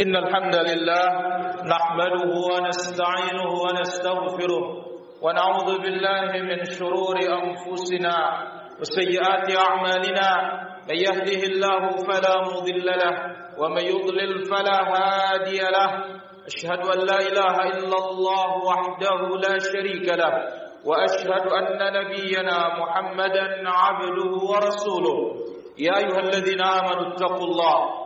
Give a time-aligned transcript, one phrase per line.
[0.00, 1.04] إن الحمد لله
[1.72, 4.64] نحمده ونستعينه ونستغفره
[5.22, 8.16] ونعوذ بالله من شرور أنفسنا
[8.80, 10.28] وسيئات أعمالنا
[10.88, 13.14] من يهده الله فلا مضل له
[13.58, 15.90] ومن يضلل فلا هادي له
[16.46, 19.18] أشهد أن لا إله إلا الله وحده
[19.48, 20.32] لا شريك له
[20.84, 25.18] وأشهد أن نبينا محمدا عبده ورسوله
[25.78, 28.05] يا أيها الذين آمنوا اتقوا الله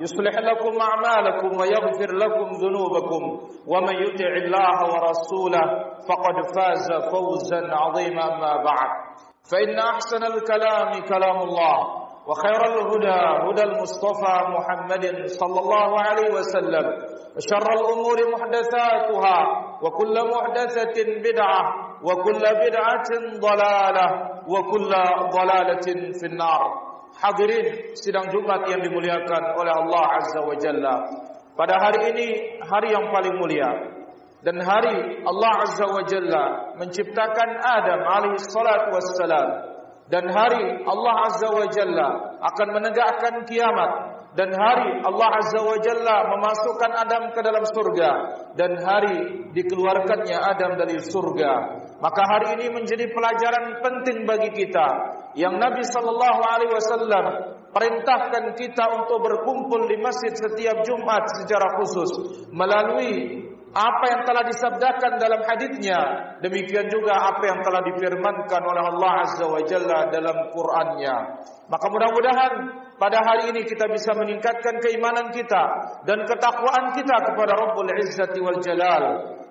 [0.00, 3.22] يصلح لكم أعمالكم ويغفر لكم ذنوبكم
[3.66, 5.64] ومن يطع الله ورسوله
[6.08, 8.90] فقد فاز فوزا عظيما ما بعد.
[9.52, 11.76] فإن أحسن الكلام كلام الله
[12.28, 16.86] وخير الهدى هدى المصطفى محمد صلى الله عليه وسلم
[17.36, 19.38] وشر الأمور محدثاتها
[19.82, 21.62] وكل محدثة بدعة
[22.04, 23.08] وكل بدعة
[23.40, 24.06] ضلالة
[24.48, 24.90] وكل
[25.38, 25.86] ضلالة
[26.20, 26.83] في النار.
[27.14, 30.96] Hadirin sidang Jumat yang dimuliakan oleh Allah Azza wa Jalla.
[31.54, 32.28] Pada hari ini
[32.66, 33.70] hari yang paling mulia.
[34.42, 36.44] Dan hari Allah Azza wa Jalla
[36.76, 39.48] menciptakan Adam alaihi salatu wassalam.
[40.10, 42.08] Dan hari Allah Azza wa Jalla
[42.42, 43.90] akan menegakkan kiamat.
[44.34, 48.10] Dan hari Allah Azza wa Jalla memasukkan Adam ke dalam surga.
[48.58, 51.52] Dan hari dikeluarkannya Adam dari surga.
[52.02, 54.88] Maka hari ini menjadi pelajaran penting bagi kita
[55.34, 57.26] yang Nabi sallallahu alaihi wasallam
[57.74, 62.10] perintahkan kita untuk berkumpul di masjid setiap Jumat secara khusus
[62.54, 63.42] melalui
[63.74, 66.00] apa yang telah disabdakan dalam hadisnya.
[66.38, 71.16] Demikian juga apa yang telah difirmankan oleh Allah azza wa jalla dalam Qur'annya.
[71.66, 72.52] Maka mudah-mudahan
[72.94, 75.62] pada hari ini kita bisa meningkatkan keimanan kita
[76.06, 79.04] dan ketakwaan kita kepada Rabbul Izzati wal Jalal.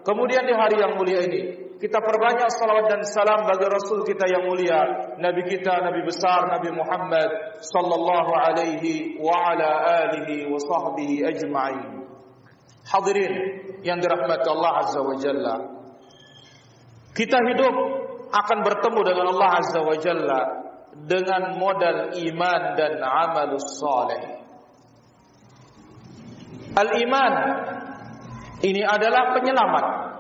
[0.08, 4.46] Kemudian di hari yang mulia ini kita perbanyak salawat dan salam bagi Rasul kita yang
[4.48, 9.70] mulia, Nabi kita, Nabi besar, Nabi Muhammad sallallahu alaihi wa ala
[10.08, 12.08] alihi wa sahbihi ajma'in.
[12.84, 13.34] Hadirin
[13.82, 15.56] yang dirahmati Allah Azza wa Jalla.
[17.14, 17.76] Kita hidup
[18.34, 20.42] akan bertemu dengan Allah Azza wa Jalla
[20.94, 24.24] dengan modal iman dan amal saleh.
[26.74, 27.34] Al-iman
[28.64, 30.13] ini adalah penyelamat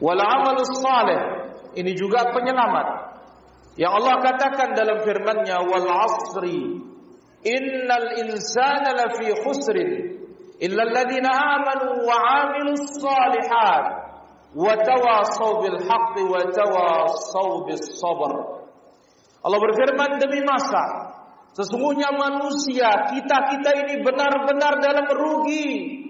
[0.00, 1.20] wal amalus salih.
[1.76, 2.86] Ini juga penyelamat.
[3.76, 6.80] Yang Allah katakan dalam firman-Nya wal asri.
[7.44, 9.90] Innal insana lafi khusrin.
[10.56, 13.84] Illa alladhina amanu wa amilus salihat.
[14.56, 18.32] Wa tawasaw bil haqqi wa tawasaw bis sabr.
[19.44, 21.12] Allah berfirman demi masa
[21.54, 26.08] sesungguhnya manusia kita-kita ini benar-benar dalam rugi.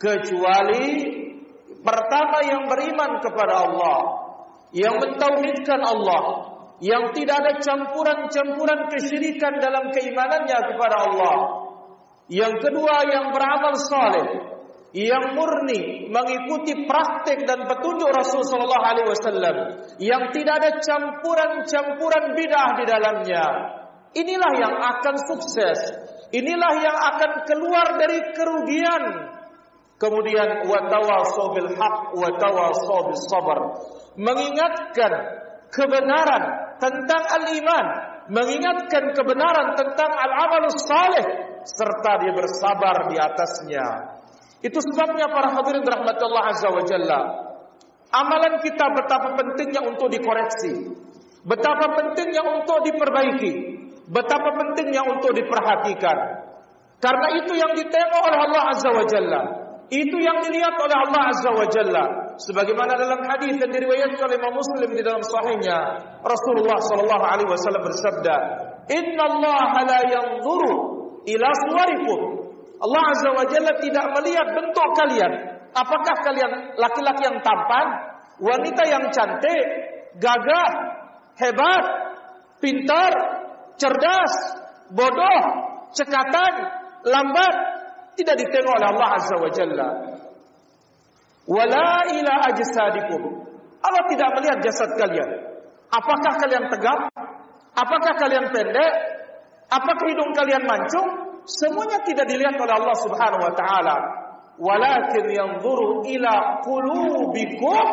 [0.00, 0.86] Kecuali
[1.80, 3.98] Pertama yang beriman kepada Allah
[4.76, 6.22] Yang mentauhidkan Allah
[6.80, 11.36] Yang tidak ada campuran-campuran kesyirikan dalam keimanannya kepada Allah.
[12.32, 14.28] Yang kedua yang beramal saleh
[14.92, 23.46] Yang murni mengikuti praktik dan petunjuk Rasulullah SAW Yang tidak ada campuran-campuran bidah di dalamnya.
[24.10, 25.78] Inilah yang akan sukses.
[26.34, 29.02] Inilah yang akan keluar dari kerugian
[30.00, 33.58] Kemudian watawasaw bil haq watawasaw bis sabr.
[34.16, 35.12] Mengingatkan
[35.68, 36.42] kebenaran
[36.80, 37.86] tentang al-iman,
[38.32, 41.26] mengingatkan kebenaran tentang al-amalus saleh
[41.68, 44.16] serta dia bersabar di atasnya.
[44.64, 47.20] Itu sebabnya para hadirin rahmatullah azza wa jalla.
[48.10, 50.96] Amalan kita betapa pentingnya untuk dikoreksi.
[51.44, 53.52] Betapa pentingnya untuk diperbaiki.
[54.08, 56.18] Betapa pentingnya untuk diperhatikan.
[57.00, 59.40] Karena itu yang ditengok oleh Allah azza wa jalla.
[59.90, 62.04] Itu yang dilihat oleh Allah Azza wa Jalla.
[62.38, 65.78] Sebagaimana dalam hadis yang diriwayatkan oleh Imam Muslim di dalam sahihnya,
[66.22, 68.36] Rasulullah sallallahu alaihi wasallam bersabda,
[68.86, 70.74] "Inna Allah la yanzuru
[71.26, 72.20] ila suwarikum."
[72.80, 75.32] Allah Azza wa Jalla tidak melihat bentuk kalian.
[75.74, 77.86] Apakah kalian laki-laki yang tampan,
[78.38, 79.64] wanita yang cantik,
[80.22, 80.70] gagah,
[81.34, 81.84] hebat,
[82.62, 83.12] pintar,
[83.74, 84.32] cerdas,
[84.94, 85.42] bodoh,
[85.94, 86.52] cekatan,
[87.06, 87.54] lambat,
[88.18, 89.88] tidak ditengok oleh Allah Azza wa Jalla.
[91.50, 93.22] Wala ila ajsadikum.
[93.80, 95.30] Allah tidak melihat jasad kalian.
[95.90, 97.10] Apakah kalian tegap?
[97.74, 98.92] Apakah kalian pendek?
[99.70, 101.40] Apakah hidung kalian mancung?
[101.48, 103.96] Semuanya tidak dilihat oleh Allah Subhanahu wa taala.
[104.60, 107.86] walakin yanzuru ila qulubikum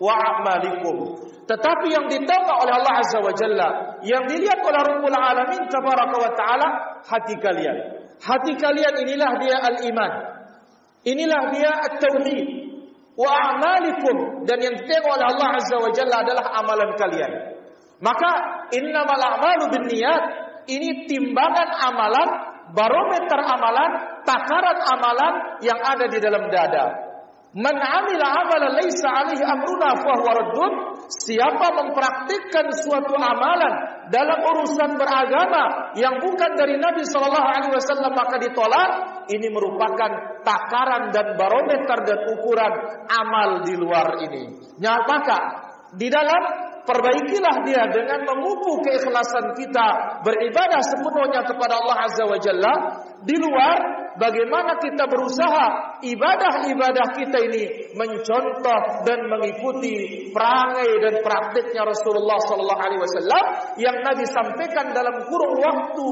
[0.00, 0.96] wa a'malikum.
[1.44, 3.68] Tetapi yang ditengok oleh Allah Azza wa Jalla,
[4.04, 6.66] yang dilihat oleh Rabbul Alamin tabaraka wa taala
[7.04, 7.97] hati kalian.
[8.18, 10.12] Hati kalian inilah dia al-iman.
[11.06, 12.46] Inilah dia at-tauhid.
[13.18, 17.32] Wa a'malikum dan yang ditengok oleh Allah Azza wa Jalla adalah amalan kalian.
[17.98, 18.30] Maka
[18.78, 20.22] innamal a'malu binniyat
[20.70, 22.28] ini timbangan amalan,
[22.76, 25.34] barometer amalan, takaran amalan
[25.66, 27.07] yang ada di dalam dada.
[27.56, 30.72] Man amila amalan laisa alaihi amruna fahuwa raddun.
[31.08, 38.36] Siapa mempraktikkan suatu amalan dalam urusan beragama yang bukan dari Nabi sallallahu alaihi wasallam maka
[38.36, 38.90] ditolak,
[39.32, 42.72] ini merupakan takaran dan barometer dan ukuran
[43.08, 44.52] amal di luar ini.
[44.76, 45.38] Ya, maka
[45.96, 52.74] di dalam perbaikilah dia dengan memupuk keikhlasan kita beribadah sepenuhnya kepada Allah Azza wa Jalla
[53.26, 53.78] di luar
[54.18, 57.64] bagaimana kita berusaha ibadah-ibadah kita ini
[57.98, 63.44] mencontoh dan mengikuti perangai dan praktiknya Rasulullah sallallahu alaihi wasallam
[63.82, 66.10] yang Nabi sampaikan dalam kurun waktu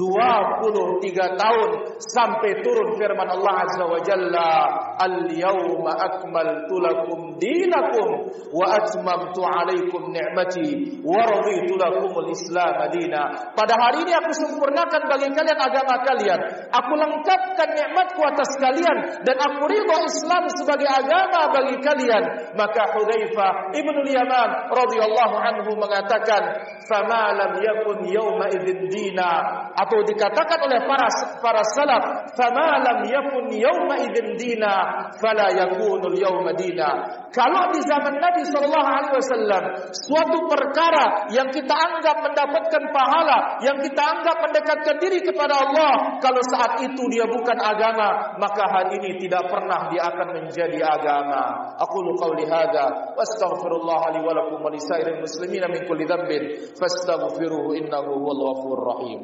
[0.00, 1.70] 23 tahun
[2.00, 4.52] sampai turun firman Allah azza wa jalla
[4.96, 14.08] al-yawma akmaltu lakum dinakum wa atmamtu alaikum ni'mati wa raditu lakum al-islam madina pada hari
[14.08, 16.29] ini aku sempurnakan bagi kalian agama kalian
[16.70, 22.24] aku lengkap mengucapkan nikmatku atas kalian dan aku ridha Islam sebagai agama bagi kalian.
[22.56, 26.42] Maka Hudzaifah ibnu Yaman radhiyallahu anhu mengatakan
[26.88, 29.30] fama lam yakun yawma idzin dina.
[29.76, 34.74] Atau dikatakan oleh para para salaf fama lam yakun yawma idzin dina
[35.20, 36.90] fala yakunu yawma dina.
[37.30, 39.62] Kalau di zaman Nabi sallallahu alaihi wasallam
[39.94, 46.41] suatu perkara yang kita anggap mendapatkan pahala yang kita anggap mendekatkan diri kepada Allah kalau
[46.47, 51.73] saat itu dia dia bukan agama maka hari ini tidak pernah dia akan menjadi agama
[51.81, 56.43] aku lu qauli hadza wastaghfirullah li wa lakum wa lisairil muslimin min kulli dhanbin
[56.77, 59.21] fastaghfiruhu innahu huwal ghafurur rahim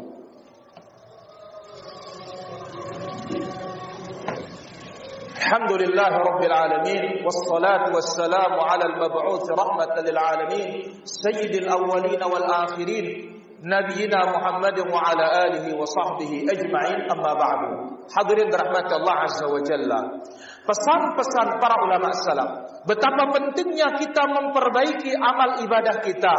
[5.51, 10.69] الحمد لله رب العالمين والصلاة والسلام على المبعوث رحمة للعالمين
[11.03, 13.05] سيد الأولين والآخرين
[13.61, 17.59] نبينا محمد وعلى آله وصحبه أجمعين أما بعد
[18.09, 19.91] حضرين رحمة الله عز وجل
[20.61, 22.49] pesan-pesan para ulama salaf
[22.85, 26.35] betapa pentingnya kita memperbaiki amal ibadah kita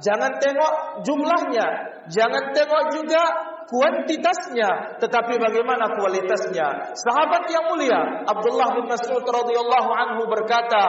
[0.00, 1.66] jangan tengok jumlahnya
[2.08, 3.20] jangan tengok juga
[3.68, 10.84] kuantitasnya tetapi bagaimana kualitasnya sahabat yang mulia Abdullah bin Mas'ud radhiyallahu anhu berkata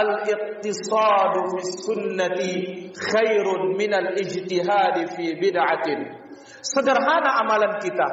[0.00, 2.54] al-iqtisadu fi sunnati
[2.92, 6.00] khairun min al-ijtihad fi bid'atin.
[6.64, 8.08] Sederhana amalan kita,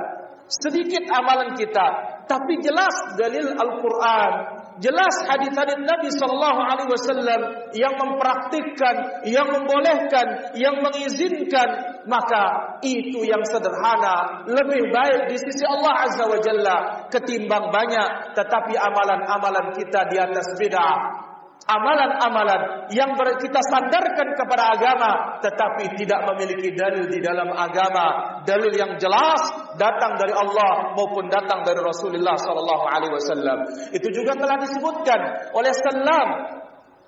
[0.51, 1.87] sedikit amalan kita,
[2.27, 4.33] tapi jelas dalil Al-Qur'an,
[4.79, 7.41] jelas hadis-hadis Nabi sallallahu alaihi wasallam
[7.75, 16.07] yang mempraktikkan, yang membolehkan, yang mengizinkan, maka itu yang sederhana lebih baik di sisi Allah
[16.07, 16.77] Azza wa Jalla
[17.11, 21.30] ketimbang banyak tetapi amalan-amalan kita di atas bid'ah
[21.69, 25.11] amalan-amalan yang kita sandarkan kepada agama
[25.45, 28.39] tetapi tidak memiliki dalil di dalam agama.
[28.41, 29.41] Dalil yang jelas
[29.77, 33.57] datang dari Allah maupun datang dari Rasulullah sallallahu alaihi wasallam.
[33.93, 35.19] Itu juga telah disebutkan
[35.53, 36.27] oleh Sallam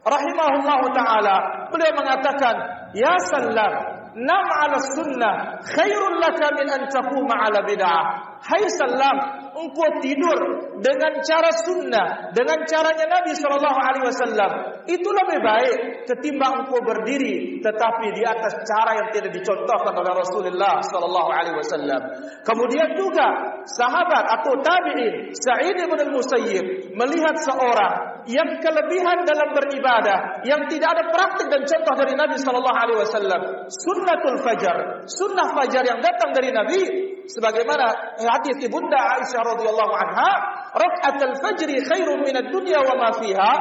[0.06, 1.36] rahimahullahu taala.
[1.74, 2.56] Beliau mengatakan
[2.94, 3.74] ya Sallam
[4.14, 8.02] nam ala sunnah khairul laka min an taquma ala bid'ah.
[8.46, 10.40] Hai Sallam engkau tidur
[10.82, 14.52] dengan cara sunnah, dengan caranya Nabi Shallallahu Alaihi Wasallam,
[14.90, 15.78] itu lebih baik
[16.10, 22.02] ketimbang engkau berdiri, tetapi di atas cara yang tidak dicontohkan oleh Rasulullah Shallallahu Alaihi Wasallam.
[22.42, 23.28] Kemudian juga
[23.70, 26.66] sahabat atau tabiin Sa'id bin Musayyib
[26.98, 32.78] melihat seorang yang kelebihan dalam beribadah, yang tidak ada praktik dan contoh dari Nabi Shallallahu
[32.78, 36.82] Alaihi Wasallam, sunnatul fajar, sunnah fajar yang datang dari Nabi
[37.30, 40.32] sebagaimana hadis ibunda Aisyah radhiyallahu anha
[40.74, 43.54] rakaatul fajri khairun minad dunya wa ma fiha.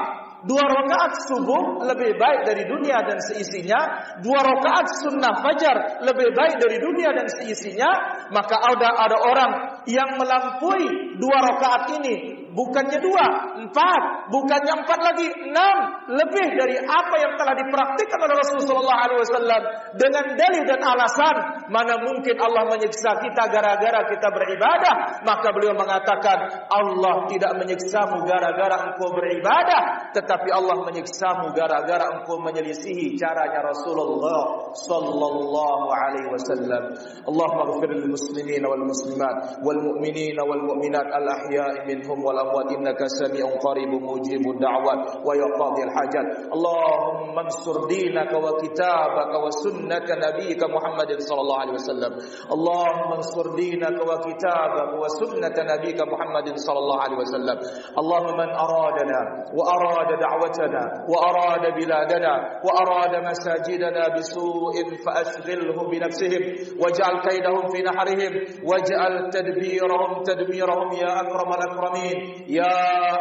[0.43, 3.79] Dua rakaat subuh lebih baik dari dunia dan seisinya.
[4.19, 7.91] Dua rakaat sunnah fajar lebih baik dari dunia dan seisinya.
[8.35, 9.53] Maka ada ada orang
[9.87, 13.27] yang melampaui dua rakaat ini bukannya dua,
[13.65, 15.77] empat, bukannya empat lagi, enam,
[16.13, 19.65] lebih dari apa yang telah dipraktikkan oleh Rasulullah SAW
[19.97, 21.37] dengan dalil dan alasan.
[21.73, 28.93] Mana mungkin Allah menyiksa kita gara-gara kita beribadah, maka beliau mengatakan Allah tidak menyiksamu gara-gara
[28.93, 36.83] engkau beribadah, tetapi Allah menyiksamu gara-gara engkau menyelisihi caranya Rasulullah sallallahu alaihi wasallam.
[37.25, 42.73] Allahumma ighfir lil muslimin wal muslimat wal mu'minin wal mu'minat al ahya'i minhum wal والأموات
[42.73, 46.27] إنك سميع قريب مجيب الدعوات ويقاضي الحاجات.
[46.55, 52.13] اللهم انصر دينك وكتابك وسنة نبيك محمد صلى الله عليه وسلم.
[52.53, 57.59] اللهم انصر دينك وكتابك وسنة نبيك محمد صلى الله عليه وسلم.
[57.99, 59.21] اللهم من أرادنا
[59.57, 62.33] وأراد دعوتنا وأراد بلادنا
[62.65, 64.75] وأراد مساجدنا بسوء
[65.07, 66.43] فأشغله بنفسهم
[66.81, 68.33] واجعل كيدهم في نحرهم
[68.65, 72.32] واجعل تدبيرهم تدميرهم يا أكرم الأكرمين.
[72.49, 72.75] يا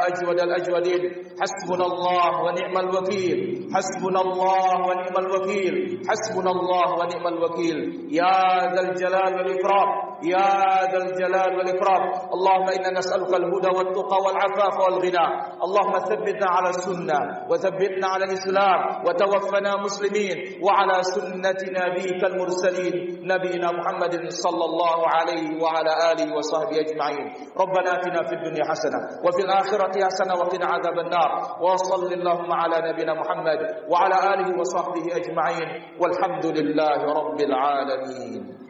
[0.07, 1.01] أجود الأجودين
[1.41, 3.39] حسبنا الله ونعم الوكيل
[3.75, 8.07] حسبنا الله ونعم الوكيل حسبنا الله ونعم الوكيل.
[8.11, 8.35] يا
[8.73, 9.89] ذا الجلال والإكرام
[10.23, 12.03] يا ذا الجلال والإكرام.
[12.33, 15.27] اللهم إنا نسألك الهدى والتقى والعفاف والغنى.
[15.65, 22.93] اللهم ثبتنا على السنة وثبتنا على الإسلام وتوفنا مسلمين وعلى سنة نبيك المرسلين
[23.33, 27.25] نبينا محمد صلى الله عليه وعلى آله وصحبه أجمعين.
[27.57, 31.57] ربنا آتنا في الدنيا حسنة وفي الآخرة حسنة وقنا عذاب النار.
[31.61, 33.59] وصل اللهم على نبينا محمد
[33.89, 35.69] وعلى آله وصحبه أجمعين.
[35.99, 38.60] والحمد لله رب العالمين.